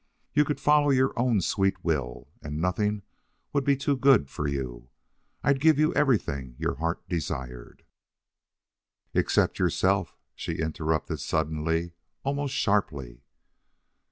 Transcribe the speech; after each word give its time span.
You 0.33 0.45
could 0.45 0.59
follow 0.59 0.89
your 0.89 1.13
own 1.15 1.41
sweet 1.41 1.85
will, 1.85 2.31
and 2.41 2.59
nothing 2.59 3.03
would 3.53 3.63
be 3.63 3.77
too 3.77 3.95
good 3.95 4.31
for 4.31 4.47
you. 4.47 4.89
I'd 5.43 5.61
give 5.61 5.77
you 5.77 5.93
everything 5.93 6.55
your 6.57 6.73
heart 6.77 7.07
desired" 7.07 7.83
"Except 9.13 9.59
yourself," 9.59 10.17
she 10.33 10.53
interrupted 10.55 11.19
suddenly, 11.19 11.93
almost 12.23 12.55
sharply. 12.55 13.21